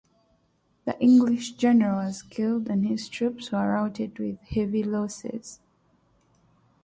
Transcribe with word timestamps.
The 0.85 0.99
English 0.99 1.51
general 1.57 1.97
was 2.03 2.23
killed 2.23 2.69
and 2.69 2.87
his 2.87 3.07
troops 3.07 3.51
were 3.51 3.71
routed 3.71 4.17
with 4.17 4.39
heavy 4.41 4.81
losses. 4.83 5.59